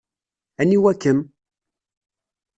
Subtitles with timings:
[0.61, 1.19] Aniwa-kem?